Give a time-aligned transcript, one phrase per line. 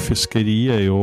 [0.00, 0.98] fiskeri er jo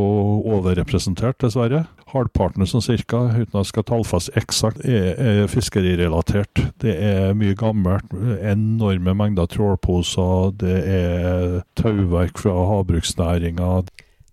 [0.48, 1.84] overrepresentert, dessverre.
[2.12, 6.62] Halvparten som cirka, uten at jeg skal tallfeste eksakt, er, er fiskerirelatert.
[6.82, 8.14] Det er mye gammelt.
[8.40, 10.56] Enorme mengder trålposer.
[10.62, 13.72] Det er tauverk fra havbruksnæringa.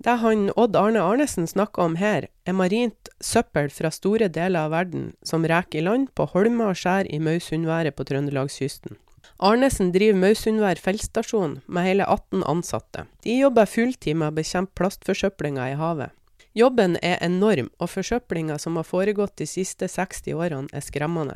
[0.03, 4.73] Det han Odd Arne Arnesen snakker om her, er marint søppel fra store deler av
[4.75, 8.99] verden som reker i land på holmer og skjær i Mausundværet på trøndelagskysten.
[9.43, 13.09] Arnesen driver Mausundvær feltstasjon med hele 18 ansatte.
[13.27, 16.15] De jobber fulltid med å bekjempe plastforsøplinga i havet.
[16.55, 21.35] Jobben er enorm, og forsøplinga som har foregått de siste 60 årene er skremmende.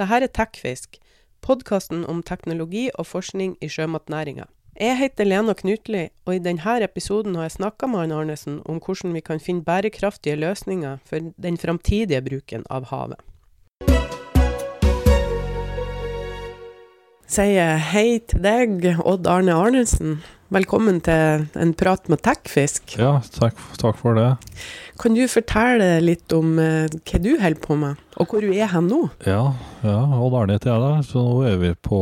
[0.00, 0.96] Dette er Tekfisk,
[1.44, 4.48] podkasten om teknologi og forskning i sjømatnæringa.
[4.80, 9.12] Jeg heter Lena Knutli, og i denne episoden har jeg snakka med Arnesen om hvordan
[9.12, 13.20] vi kan finne bærekraftige løsninger for den framtidige bruken av havet.
[17.38, 20.16] Sier hei til deg, Odd Arne Arnesen.
[20.48, 22.94] Velkommen til en prat med Tekfisk.
[22.96, 24.30] Ja, takk, takk, for det.
[24.96, 28.70] Kan du fortelle litt om uh, hva du holder på med, og hvor du er
[28.72, 29.02] hen nå?
[29.28, 29.42] Ja,
[29.84, 31.02] ja Odd Arne heter jeg, da.
[31.04, 32.00] Så nå er vi på,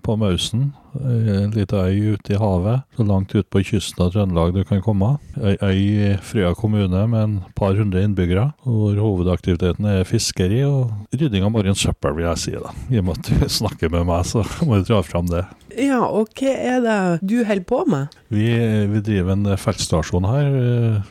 [0.00, 4.54] på Mausen En liten øy ute i havet, så langt ut på kysten av Trøndelag
[4.54, 5.16] du kan komme.
[5.36, 10.94] Ei øy i Frøya kommune med en par hundre innbyggere, hvor hovedaktiviteten er fiskeri og
[11.12, 12.56] rydding av marint søppel, vil jeg si.
[12.56, 12.72] da.
[12.94, 15.44] I og med at du snakker med meg, så må du dra fram det.
[15.80, 18.14] Ja, og hva er det du holder på med?
[18.32, 18.46] Vi,
[18.90, 20.56] vi driver en feltstasjon her.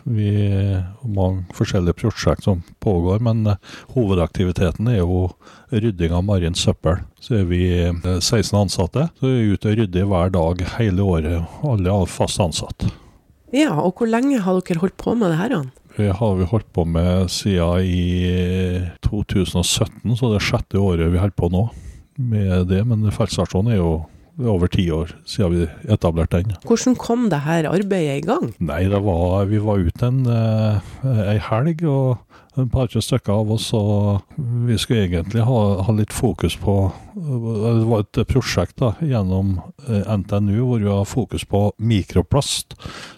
[0.03, 3.56] Vi har mange forskjellige prosjekt som pågår, men
[3.95, 5.28] hovedaktiviteten er jo
[5.73, 7.02] rydding av marint søppel.
[7.23, 7.64] Så er vi
[8.03, 9.08] 16 eh, ansatte.
[9.19, 11.56] Så vi er ute og rydder hver dag hele året.
[11.67, 12.88] Alle er fast ansatt.
[13.53, 15.58] Ja, og hvor lenge har dere holdt på med det her?
[15.94, 21.22] Det har vi holdt på med siden i 2017, så det er sjette året vi
[21.22, 21.67] holder på nå
[22.17, 22.81] med det.
[22.89, 23.91] Men feltstasjonen er jo
[24.42, 26.56] over ti år siden vi etablerte den.
[26.66, 28.53] Hvordan kom dette arbeidet i gang?
[28.59, 32.18] Nei, var, Vi var ute en, en helg, og
[32.53, 34.35] et par-tre stykker av oss, og
[34.68, 36.75] vi skulle egentlig ha, ha, litt fokus på
[37.13, 39.56] Det var et prosjekt da, gjennom
[39.88, 42.75] eh, NTNU hvor vi har fokus på mikroplast.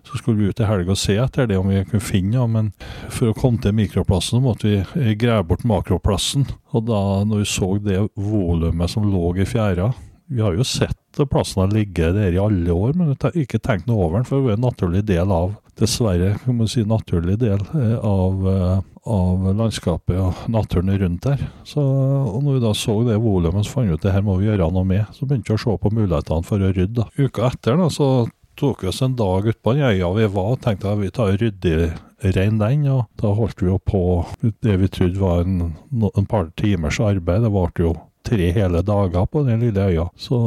[0.07, 2.47] Så skulle vi ut i helga og se etter det om vi kunne finne ja,
[2.47, 2.71] men
[3.09, 6.47] for å komme til mikroplasten måtte vi eh, grave bort makroplasten.
[6.75, 9.91] Og da når vi så det volumet som lå i fjæra
[10.31, 10.97] Vi har jo sett
[11.29, 14.27] plassen har ligget der i alle år, men vi har ikke tenkt noe over den,
[14.27, 18.83] for det er en naturlig del av dessverre kan man si, naturlig del eh, av
[19.05, 21.43] av landskapet og naturen rundt der.
[21.67, 24.39] Så, og når vi da så det volumet, så fant vi ut det her må
[24.39, 25.05] vi gjøre noe med.
[25.13, 27.05] Så begynte vi å se på mulighetene for å rydde.
[27.21, 28.09] Uka etter da, så
[28.57, 31.11] tok vi oss en dag ut på den øya vi var, og tenkte at vi
[31.13, 32.87] tar rydderein den.
[32.95, 34.01] og Da holdt vi jo på
[34.41, 35.75] det vi trodde var en,
[36.09, 37.45] en par timers arbeid.
[37.45, 40.09] Det varte jo tre hele dager på den lille øya.
[40.17, 40.39] Så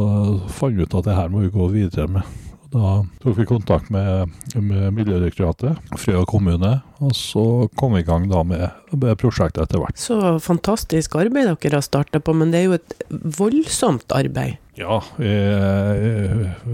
[0.59, 2.37] fant vi ut at det her må vi gå videre med.
[2.69, 4.29] Da tok vi kontakt med,
[4.61, 7.45] med Miljødirektoratet, Frøya kommune, og så
[7.81, 9.97] kom vi i gang med, med prosjektet etter hvert.
[9.97, 12.97] Så fantastisk arbeid dere har starta på, men det er jo et
[13.39, 14.59] voldsomt arbeid?
[14.79, 15.31] Ja, vi,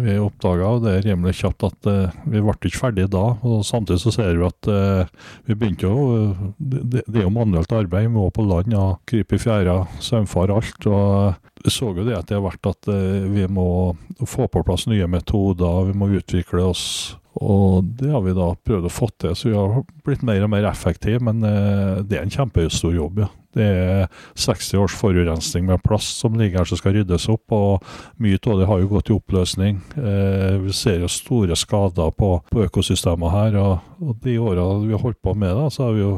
[0.04, 3.22] vi oppdaga det rimelig kjapt at uh, vi ble ikke ferdig da.
[3.40, 7.72] og Samtidig så ser vi at uh, vi begynte jo det, det, er jo manuelt
[7.72, 8.10] arbeid.
[8.10, 10.86] Vi må på land, ja, krype i fjæra, saumfare alt.
[10.86, 12.88] og vi så jo det etter hvert at
[13.32, 13.66] vi må
[14.28, 16.84] få på plass nye metoder, vi må utvikle oss
[17.34, 20.52] og det har vi da prøvd å få til, så vi har blitt mer og
[20.52, 21.22] mer effektive.
[21.24, 23.30] Men eh, det er en kjempestor jobb, ja.
[23.54, 24.06] Det er
[24.40, 27.84] 60 års forurensning med plast som ligger her som skal ryddes opp, og
[28.22, 29.80] mye av det har jo gått i oppløsning.
[29.98, 34.94] Eh, vi ser jo store skader på, på økosystemet her, og, og de åra vi
[34.94, 36.14] har holdt på med det, så har vi jo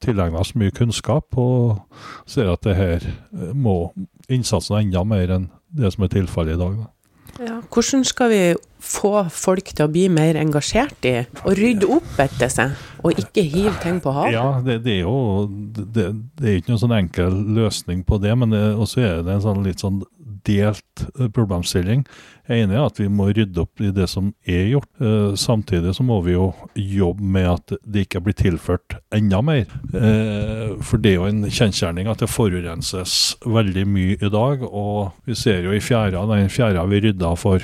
[0.00, 1.82] tilegna oss mye kunnskap og
[2.28, 3.08] ser at det her
[3.52, 3.90] må
[4.32, 6.78] innsatsen enda mer enn det som er tilfellet i dag.
[6.80, 6.92] Da.
[7.38, 8.42] Ja, hvordan skal vi
[8.82, 11.14] få folk til å bli mer engasjert i
[11.46, 14.34] å rydde opp etter seg, og ikke hive ting på havet?
[14.34, 16.08] Ja, det, det er jo det,
[16.38, 19.66] det, er ikke noen sånn enkel løsning på det, men også er det en sånn
[19.66, 20.00] litt sånn
[20.48, 22.04] delt eh, problemstilling.
[22.48, 24.88] Jeg er enig i at vi må rydde opp i det som er gjort.
[25.04, 29.68] Eh, samtidig så må vi jo jobbe med at det ikke blir tilført enda mer.
[29.92, 34.64] Eh, for det er jo en kjensgjerning at det forurenses veldig mye i dag.
[34.68, 37.62] Og vi ser jo i fjæra, den fjæra vi rydda for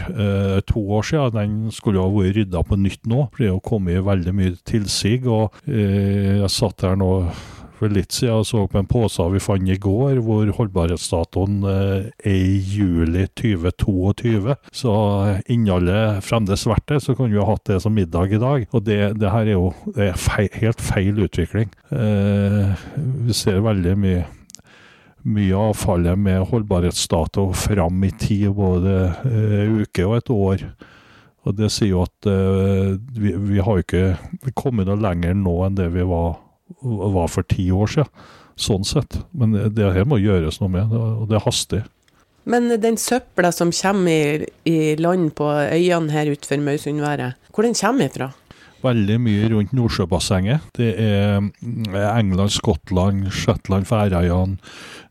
[0.69, 3.27] to år siden, den skulle jo ha vært rydda på nytt nå.
[3.33, 5.25] For det er jo kommet veldig mye tilsig.
[5.31, 7.13] Og jeg satt her nå
[7.85, 12.07] for litt siden og så på en pose vi fant i går, hvor holdbarhetsdatoen eh,
[12.25, 14.55] er i juli 2022.
[14.75, 14.95] Så
[15.29, 18.65] eh, innholdet fremdeles verdt det, så kunne vi ha hatt det som middag i dag.
[18.73, 21.69] Og det, det her er jo er feil, helt feil utvikling.
[21.93, 22.73] Eh,
[23.27, 24.25] vi ser veldig mye
[25.25, 30.65] mye av avfallet med holdbarhetsdato fram i tid, både eh, uke og et år.
[31.49, 32.29] Og det sier jo at
[33.17, 36.39] vi, vi, har ikke kommet noe lenger nå enn det vi var,
[36.85, 38.25] var for ti år siden.
[38.55, 39.17] Sånn sett.
[39.35, 41.83] Men det her må gjøres noe med, og det er hastig.
[42.45, 47.77] Men den søpla som kommer i, i land på øyene her utenfor Mausundværet, hvor den
[47.79, 48.31] kommer fra?
[48.85, 50.69] Veldig mye rundt Nordsjøbassenget.
[50.77, 51.41] Det er
[52.19, 54.59] England, Skottland, Shetland, Færøyene,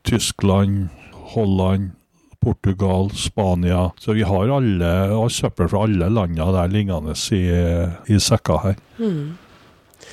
[0.06, 0.92] Tyskland,
[1.34, 1.90] Holland,
[2.44, 3.88] Portugal, Spania.
[4.00, 7.44] Så vi har alle, all søppel fra alle landene der liggende i,
[8.14, 8.78] i sekker her.
[9.00, 9.34] Mm.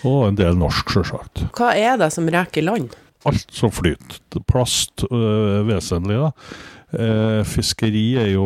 [0.08, 1.46] Og en del norsk, sjølsagt.
[1.56, 2.92] Hva er det som reker land?
[3.28, 4.20] Alt som flyter.
[4.48, 6.30] Plast øh, vesentlig, da.
[6.90, 8.44] Eh, fiskeri er jo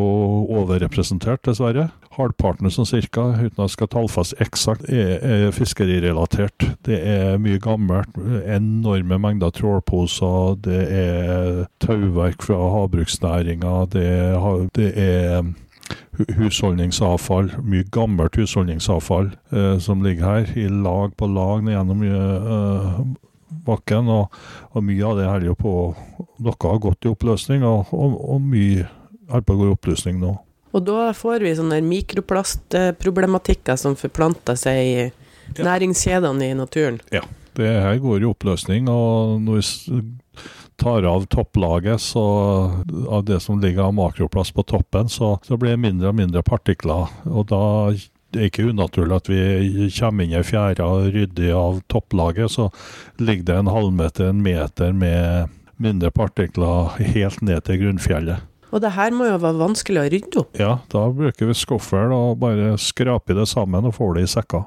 [0.52, 1.88] overrepresentert, dessverre.
[2.14, 6.66] Halvparten som cirka, uten at jeg skal tallfeste eksakt, er, er fiskerirelatert.
[6.86, 8.18] Det er mye gammelt.
[8.44, 10.58] Enorme mengder trålposer.
[10.62, 13.74] Det er tauverk fra havbruksnæringa.
[13.94, 14.06] Det,
[14.78, 15.42] det er
[16.38, 23.00] husholdningsavfall, mye gammelt husholdningsavfall eh, som ligger her, i lag på lag gjennom eh,
[23.66, 24.08] bakken.
[24.12, 24.40] Og,
[24.72, 25.74] og, mye av det holder jo på
[26.44, 28.88] Noe har gått i oppløsning, og, og, og mye
[29.30, 30.34] holder på å gå i oppløsning nå.
[30.74, 35.10] Og da får vi sånne mikroplastproblematikker som forplanter seg i ja.
[35.62, 36.98] næringskjedene i naturen.
[37.14, 37.22] Ja,
[37.54, 38.90] det her går i oppløsning.
[38.90, 40.02] Og når vi
[40.80, 42.24] tar av topplaget så,
[43.08, 46.42] av det som ligger av makroplast på toppen, så, så blir det mindre og mindre
[46.46, 47.12] partikler.
[47.30, 47.62] Og da
[48.34, 52.66] det er ikke unaturlig at vi kommer inn i fjæra og rydder av topplaget, så
[53.22, 58.50] ligger det en halvmeter, en meter med mindre partikler helt ned til grunnfjellet.
[58.74, 60.58] Og det her må jo være vanskelig å rydde opp?
[60.58, 64.64] Ja, da bruker vi skuffel og bare skraper det sammen og får det i sekker.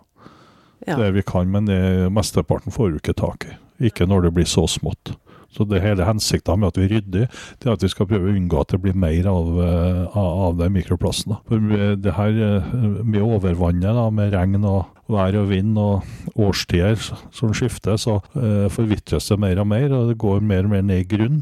[0.88, 0.96] Ja.
[0.96, 1.82] Det vi kan, men det,
[2.16, 3.58] mesteparten får du ikke tak i.
[3.90, 5.12] Ikke når det blir så smått.
[5.54, 8.36] Så det hele hensikten med at vi rydder, det er at vi skal prøve å
[8.36, 11.38] unngå at det blir mer av, eh, av den mikroplasten.
[11.48, 12.70] For det her eh,
[13.02, 17.00] med overvannet, da, med regn og vær og vind og årstider
[17.32, 20.84] som skifter, så uh, forvitres det mer og mer, og det går mer og mer
[20.84, 21.38] ned i grunn.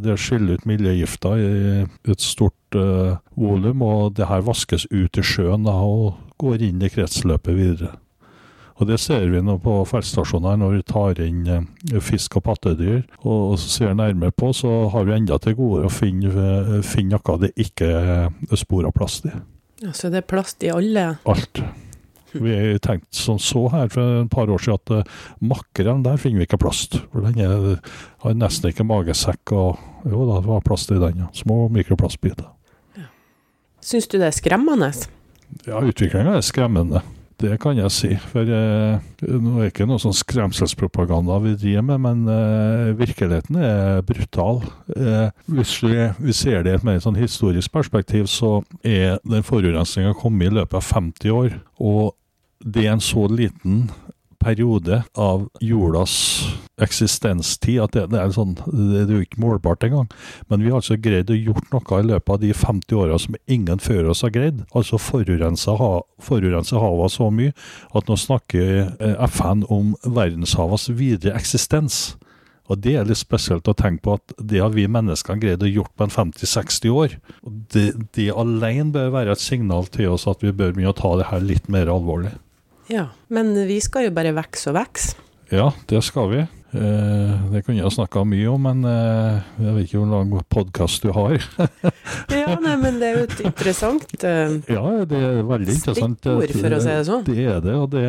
[0.00, 5.26] Det skiller ut miljøgifter i et stort uh, volum, og det her vaskes ut i
[5.26, 7.92] sjøen da, og går inn i kretsløpet videre.
[8.74, 13.04] Og Det ser vi nå på feltstasjonene når vi tar inn eh, fisk og pattedyr.
[13.22, 17.40] Og ser nærmere på, så har vi enda til gode å finne, eh, finne noe
[17.44, 19.34] det ikke er spor av plast i.
[19.84, 21.18] Ja, Så det er plast i alle?
[21.28, 21.62] Alt.
[22.34, 26.18] Vi har tenkt som så her for et par år siden at uh, makrellen, der
[26.18, 26.96] finner vi ikke plast.
[27.12, 27.78] For den er,
[28.24, 29.52] har nesten ikke magesekk.
[29.54, 29.78] og
[30.10, 31.20] Jo da, det var plast i den.
[31.22, 31.28] Ja.
[31.36, 32.48] Små mikroplastbiter.
[32.98, 33.06] Ja.
[33.78, 34.90] Syns du det er skremmende?
[35.62, 37.04] Ja, utviklinga er skremmende.
[37.40, 38.10] Det kan jeg si.
[38.30, 43.58] For eh, nå er det ikke noe sånn skremselspropaganda vi driver med, men eh, virkeligheten
[43.58, 44.62] er brutal.
[44.94, 49.46] Eh, hvis vi, vi, ser det i et mer sånn historisk perspektiv, så er den
[49.46, 51.58] forurensninga kommet i løpet av 50 år.
[51.82, 52.14] Og
[52.64, 53.88] det er en så liten
[54.44, 56.14] periode av jordas
[56.82, 60.08] eksistenstid at det, det, er sånn, det, er jo ikke målbart engang.
[60.50, 63.38] Men vi har altså greid å gjort noe i løpet av de 50 åra som
[63.50, 64.64] ingen før oss har greid.
[64.76, 65.76] Altså forurense
[66.82, 67.54] havet så mye
[67.94, 72.16] at nå snakker eh, FN om verdenshavets videre eksistens.
[72.72, 75.68] Og Det er litt spesielt å tenke på at det har vi menneskene greid å
[75.68, 77.18] gjort på en 50-60 år.
[77.44, 81.12] Det, det alene bør være et signal til oss at vi bør begynne å ta
[81.20, 82.32] det her litt mer alvorlig.
[82.92, 85.16] Ja, men vi skal jo bare vokse og vokse.
[85.52, 86.42] Ja, det skal vi.
[86.74, 91.06] Eh, det kunne jeg snakka mye om, men eh, jeg vet ikke hvor lang podkast
[91.06, 91.36] du har.
[92.34, 96.18] ja, nei, men det er jo et interessant eh, Ja, det er veldig interessant.
[96.18, 97.24] Stikkord, for å si det sånn.
[97.28, 98.04] Det er det, og det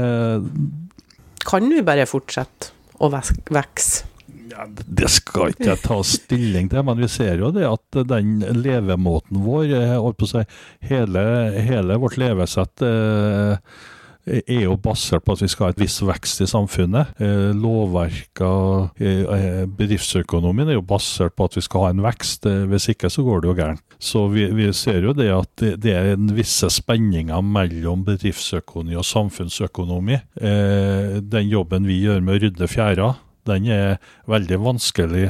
[1.46, 4.12] Kan vi bare fortsette å vokse?
[4.55, 8.39] Ja, det skal ikke jeg ta stilling til, men vi ser jo det at den
[8.55, 10.46] levemåten vår, holdt på å si,
[10.89, 11.25] hele,
[11.65, 13.60] hele vårt levesett eh,
[14.25, 17.13] er jo basert på at vi skal ha et viss vekst i samfunnet.
[17.22, 18.51] Eh, Lovverka,
[18.98, 22.48] eh, eh, bedriftsøkonomien er jo basert på at vi skal ha en vekst.
[22.70, 23.84] Hvis ikke så går det jo gærent.
[24.00, 29.05] Så vi, vi ser jo det at det, er en visse spenninger mellom bedriftsøkonomi og
[29.08, 30.20] samfunnsøkonomi.
[30.36, 33.13] Den jobben vi gjør med å rydde fjæra,
[33.46, 33.98] den er
[34.29, 35.25] veldig vanskelig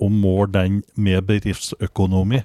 [0.00, 2.42] å måle den med bedriftsøkonomi.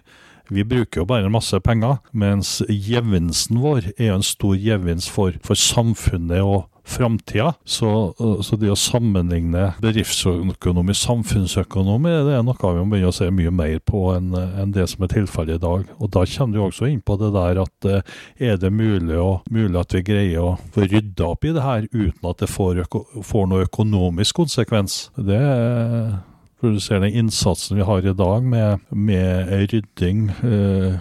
[0.49, 5.35] Vi bruker jo bare masse penger, mens gevinsten vår er jo en stor gevinst for,
[5.45, 7.53] for samfunnet og framtida.
[7.65, 13.27] Så, så, det å sammenligne bedriftsøkonomi, samfunnsøkonomi, det er noe vi må begynne å se
[13.33, 15.91] mye mer på enn, en det som er tilfellet i dag.
[15.99, 18.15] Og Da kommer du også inn på det der at eh,
[18.51, 21.89] er det mulig, og, mulig at vi greier å få rydda opp i det her
[21.91, 22.85] uten at det får,
[23.27, 25.07] får noe økonomisk konsekvens?
[25.17, 25.43] Det
[26.57, 30.29] For den innsatsen vi har i dag med, med rydding.
[30.29, 30.95] Eh,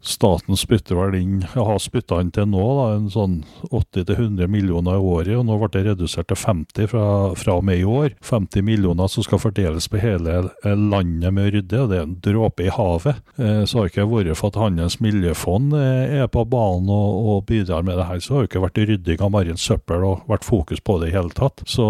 [0.00, 3.34] staten spytter vel inn, har spytta inn til nå da, en sånn
[3.68, 7.04] 80-100 millioner i året, og nå ble det redusert til 50 fra,
[7.36, 8.14] fra og med i år.
[8.24, 12.16] 50 millioner som skal fordeles på hele landet med å rydde, og det er en
[12.24, 13.20] dråpe i havet.
[13.36, 17.28] Eh, så har det ikke vært for at Handels miljøfond eh, er på banen og,
[17.34, 20.24] og bidrar med det her, så har det ikke vært rydding av marint søppel og
[20.32, 21.60] vært fokus på det i hele tatt.
[21.68, 21.84] Så,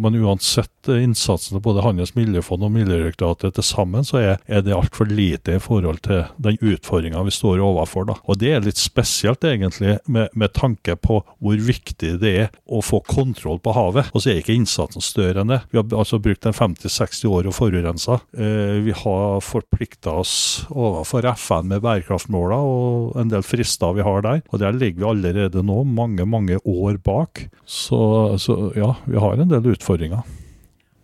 [0.00, 4.74] men uansett innsatsen til både Handels miljøfond og Miljødirektoratet til sammen, så er, er det
[4.76, 8.06] altfor lite i forhold til den utfordringa vi står overfor.
[8.08, 8.16] Da.
[8.26, 12.82] Og det er litt spesielt, egentlig, med, med, tanke på hvor viktig det er å
[12.84, 14.10] få kontroll på havet.
[14.12, 15.62] Og så er ikke innsatsen større enn det.
[15.72, 18.18] Vi har altså brukt en 50-60 år og forurensa.
[18.36, 20.34] Eh, vi har forplikta oss
[20.70, 24.44] overfor FN med bærekraftmåla og en del frister vi har der.
[24.52, 27.46] Og der ligger vi allerede nå mange, mange år bak.
[27.64, 28.02] Så,
[28.42, 30.26] så ja, vi har en del utfordringer.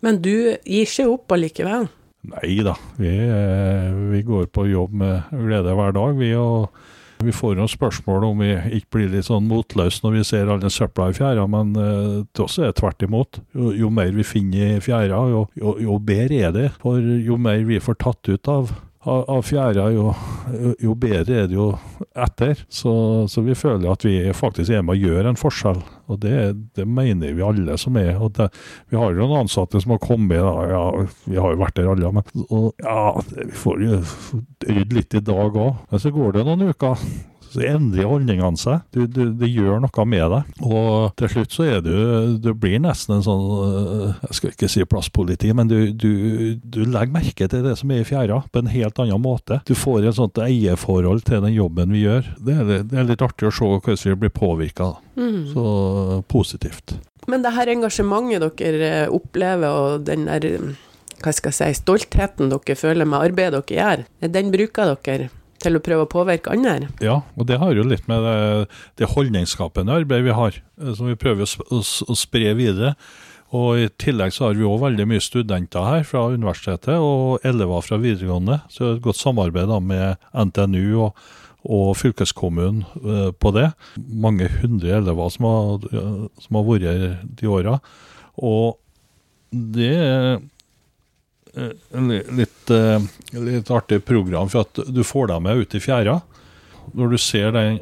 [0.05, 1.89] Men du gir ikke opp allikevel?
[2.29, 6.33] Nei da, vi, eh, vi, går på jobb med glede hver dag, vi.
[6.35, 6.69] og
[7.19, 10.69] vi får noen spørsmål om vi ikke blir litt sånn motløse når vi ser alle
[10.71, 13.41] søpla i fjæra, men uh, til oss er det tvert imot.
[13.51, 16.69] Jo, jo, mer vi finner i fjæra, jo, jo, jo bedre er det.
[16.79, 18.71] For jo mer vi får tatt ut av
[19.09, 20.11] av fjæra, jo,
[20.81, 21.69] jo, bedre er det jo
[22.13, 22.61] etter.
[22.69, 22.91] Så,
[23.31, 25.81] så, vi føler at vi faktisk er med å gjøre en forskjell.
[26.09, 26.35] Og det,
[26.77, 28.15] det mener vi alle som er.
[28.17, 28.49] Og det,
[28.89, 30.53] vi har jo noen ansatte som har kommet, da.
[30.73, 30.83] ja,
[31.25, 32.13] vi har jo vært der alle.
[32.19, 33.01] Men og, ja,
[33.39, 33.99] vi får jo
[34.67, 35.83] rydde litt i dag òg.
[35.89, 37.03] Men så går det noen uker
[37.49, 38.83] så endrer holdningene seg.
[38.93, 40.53] Du, du, det gjør noe med deg.
[40.65, 44.69] Og til slutt så er du Du blir nesten en sånn øh, Jeg skal ikke
[44.71, 46.11] si plasspoliti, men du, du,
[46.61, 49.61] du legger merke til det som er i fjæra, på en helt annen måte.
[49.67, 52.33] Du får et sånt eierforhold til den jobben vi gjør.
[52.45, 54.91] Det er, det er litt artig å se hvordan vi blir påvirka.
[55.19, 55.41] Mm.
[55.53, 55.65] Så
[56.31, 56.97] positivt.
[57.29, 60.47] Men det her engasjementet dere øh, opplever, og den der
[61.19, 64.05] hva skal jeg si, stoltheten dere føler med arbeidet dere gjør,
[64.37, 65.29] den bruker dere
[65.63, 66.89] til å prøve å påvirke andre.
[67.03, 68.67] Ja, og det har jo litt med det,
[68.99, 72.95] det holdningsskapende arbeidet vi har, eh, som vi prøver å, å, å spre videre.
[73.55, 77.81] Og I tillegg så har vi òg veldig mye studenter her fra universitetet og elever
[77.81, 78.59] fra videregående.
[78.69, 81.23] Så det er et godt samarbeid da med NTNU og,
[81.65, 83.71] og fylkeskommunen uh, på det.
[83.97, 85.89] Mange hundre elever som har,
[86.45, 87.79] som har vært her de åra.
[88.37, 88.77] Og
[89.49, 90.45] det er Eh,
[92.39, 96.19] litt, eh, litt artig program, for at du får dem med ut i fjæra.
[96.97, 97.79] Når du ser den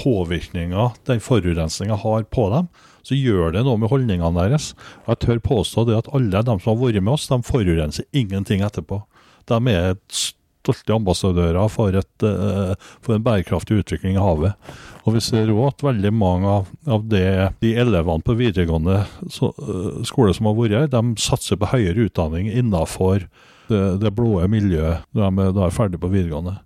[0.00, 2.68] påvirkninga den forurensninga har på dem,
[3.02, 4.72] så gjør det noe med holdningene deres.
[5.08, 8.64] Jeg tør påstå det at alle de som har vært med oss, de forurenser ingenting
[8.64, 9.02] etterpå.
[9.50, 10.20] De er et
[10.60, 14.72] stolte ambassadører for, et, uh, for, en bærekraftig utvikling i havet.
[15.04, 19.02] Og Vi ser òg at veldig mange av, av det, de elevene på videregående
[19.32, 23.26] så, uh, skole som har vært her, de satser på høyere utdanning innenfor
[23.70, 26.58] det, det blå miljøet når de, da er ferdig på videregående.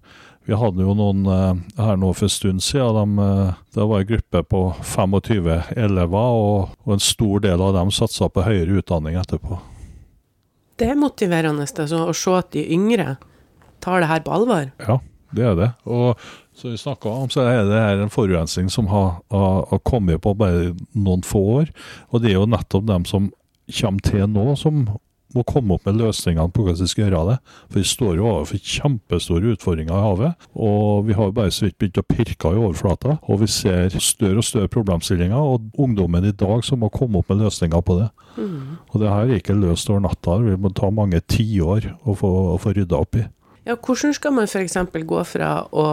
[0.45, 3.15] Vi hadde jo noen uh, her nå for en stund siden.
[3.17, 7.95] De, det var en gruppe på 25 elever, og, og en stor del av dem
[7.95, 9.63] satsa på høyere utdanning etterpå.
[10.75, 13.15] Det er motiverende altså, å se at de yngre
[13.85, 14.73] tar det her på alvor?
[14.81, 14.99] Ja,
[15.37, 15.71] det er det.
[15.85, 16.19] Og
[16.55, 20.35] som vi snakka om, så er det her en forurensning som har, har, kommet på
[20.39, 21.73] bare noen få år.
[22.11, 23.33] Og det er jo nettopp dem som
[23.81, 24.85] kommer til nå, som
[25.35, 27.37] må komme opp med løsningene på hvordan vi skal gjøre det.
[27.73, 30.49] For vi står jo overfor kjempestore utfordringer i havet.
[30.55, 33.17] Og vi har jo bare så vidt begynt å pirke i overflata.
[33.27, 35.35] Og vi ser større og større problemstillinger.
[35.35, 38.11] Og ungdommen i dag som må komme opp med løsninger på det.
[38.39, 38.77] Mm.
[38.93, 40.39] Og det her er ikke løst over natta.
[40.45, 43.27] Vi må ta mange tiår å få, å få rydda opp i.
[43.65, 44.77] Ja, hvordan skal man f.eks.
[45.09, 45.87] gå fra å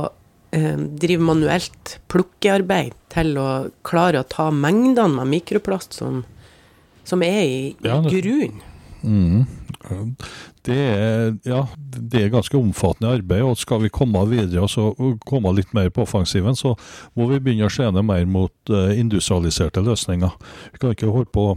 [0.52, 3.48] eh, drive manuelt plukkearbeid til å
[3.88, 6.24] klare å ta mengdene med mikroplast som,
[7.08, 8.60] som er i, ja, grunnen?
[9.02, 9.46] Mm.
[10.62, 15.54] Det er, ja, det er ganske omfattende arbeid, og skal vi komme videre og komme
[15.58, 16.76] litt mer på offensiven, så
[17.18, 20.36] må vi begynne å skjene mer mot uh, industrialiserte løsninger.
[20.76, 21.48] Vi kan ikke holde på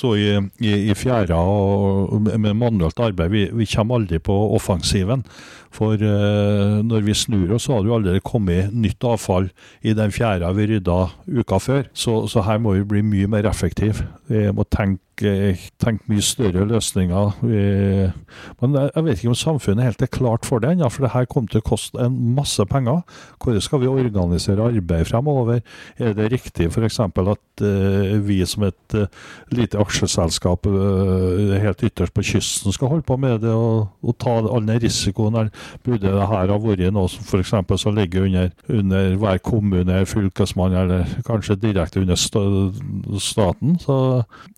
[0.00, 0.28] så i,
[0.60, 5.24] i, i fjæra og med manuelt arbeid, vi, vi, kommer aldri på offensiven.
[5.74, 9.48] For eh, når vi snur oss, så hadde jo allerede kommet nytt avfall
[9.82, 10.98] i den fjæra vi rydda
[11.40, 11.88] uka før.
[11.92, 14.06] Så, så her må vi bli mye mer effektive.
[14.30, 17.38] Vi må tenke tenkt mye større løsninger.
[18.60, 21.28] Men jeg vet ikke om samfunnet helt er klart for det ennå, for det her
[21.30, 23.02] kommer til å koste en masse penger.
[23.42, 25.62] Hvordan skal vi organisere arbeid fremover?
[25.98, 27.00] Er det riktig f.eks.
[27.00, 28.98] at uh, vi som et
[29.54, 34.66] lite aksjeselskap helt ytterst på kysten skal holde på med det og, og ta all
[34.66, 35.50] den risikoen?
[35.84, 37.54] Burde det her ha vært noe som f.eks.
[37.80, 42.18] som ligger under, under hver kommune, fylkesmann, eller kanskje direkte under
[43.20, 43.78] staten?
[43.82, 43.96] Så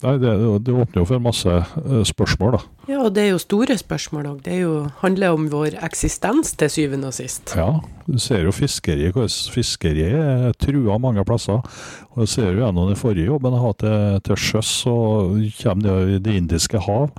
[0.03, 2.61] nei, det, det åpner jo for masse eh, spørsmål, da.
[2.91, 4.39] Ja, og det er jo store spørsmål òg.
[4.45, 7.55] Det er jo, handler om vår eksistens til syvende og sist.
[7.59, 11.65] Ja, du ser jo fiskeriet, hvordan fiskeriet er trua mange plasser.
[12.15, 14.97] Og det ser jo gjennom den forrige jobben jeg har til, til sjøs, så
[15.63, 17.11] kommer det i Det indiske hav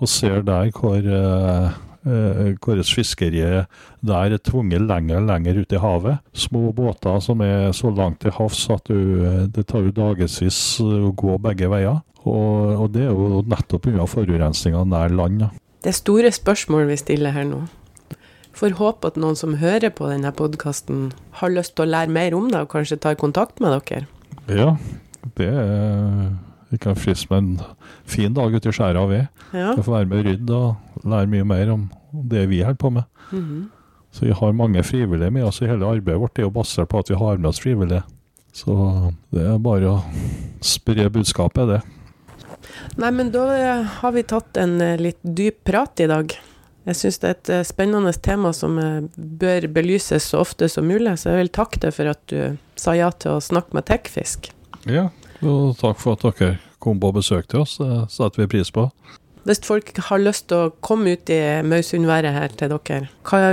[0.00, 3.66] og ser der hvor eh, hvordan fiskeriet
[4.04, 6.18] der er tvunget lenger og lenger ut i havet.
[6.32, 11.12] Små båter som er så langt til havs at du, det tar jo dagevis å
[11.16, 12.02] gå begge veier.
[12.24, 14.06] Og, og, det er jo nettopp pga.
[14.08, 15.46] forurensninga nær land.
[15.84, 17.64] Det er store spørsmål vi stiller her nå.
[18.54, 22.36] Får håpe at noen som hører på denne podkasten, har lyst til å lære mer
[22.38, 24.06] om det, og kanskje tar kontakt med dere.
[24.48, 24.76] Ja,
[25.36, 26.32] det er
[26.74, 27.60] vi kan frist, med en
[28.04, 29.26] fin dag ute i skjæret av ved.
[29.54, 29.74] Ja.
[29.78, 31.84] får være med og rydde og lære mye mer om
[32.30, 33.02] det vi holder på med.
[33.30, 33.62] Mm -hmm.
[34.10, 36.36] Så vi har mange frivillige med oss i hele arbeidet vårt.
[36.36, 38.02] Det er jo basert på at vi har med oss frivillige.
[38.52, 40.04] Så det er bare å
[40.60, 41.80] spre budskapet, det.
[43.00, 43.44] Nei, men da
[44.00, 46.34] har vi tatt en eh, litt dyp prat i dag.
[46.84, 50.86] Jeg syns det er et eh, spennende tema som eh, bør belyses så ofte som
[50.88, 53.88] mulig, så jeg vil takke deg for at du sa ja til å snakke med
[53.88, 54.50] Tekfisk.
[54.84, 55.08] Ja,
[55.40, 57.78] og takk for at dere kom på besøk til oss.
[57.80, 58.90] Det setter vi pris på.
[59.44, 61.36] Hvis folk har lyst til å komme ut i
[61.68, 63.10] Mausundværet her til dere,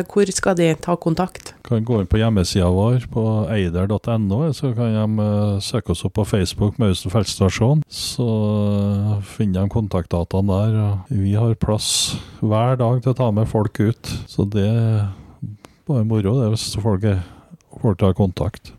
[0.08, 1.52] hvor skal de ta kontakt?
[1.68, 6.16] Kan gå inn på hjemmesida vår på eider.no, så kan de uh, søke oss opp
[6.16, 7.84] på Facebook, Mausund feltstasjon.
[7.92, 10.80] Så uh, finner de kontaktdataene der.
[11.12, 11.92] Vi har plass
[12.40, 15.12] hver dag til å ta med folk ut, så det er
[15.92, 17.04] bare moro det hvis folk,
[17.84, 18.72] folk tar kontakt.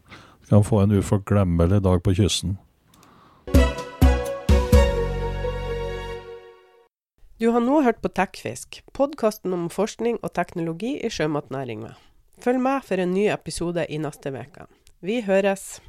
[0.48, 2.56] Så kan få en uforglemmelig dag på kysten.
[7.42, 11.88] Du har nå hørt på Tekfisk, podkasten om forskning og teknologi i sjømatnæringa.
[12.38, 14.68] Følg med for en ny episode i neste uke.
[15.02, 15.80] Vi høres!